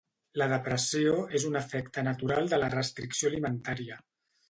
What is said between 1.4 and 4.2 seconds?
és un efecte natural de la restricció alimentària.